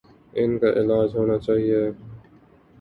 ان 0.33 0.57
کا 0.59 0.69
علاج 0.73 1.15
ہونا 1.15 1.37
چاہیے۔ 1.37 1.81